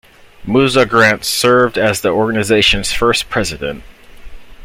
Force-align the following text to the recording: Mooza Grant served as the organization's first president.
Mooza 0.47 0.89
Grant 0.89 1.23
served 1.23 1.77
as 1.77 2.01
the 2.01 2.09
organization's 2.09 2.91
first 2.91 3.29
president. 3.29 3.83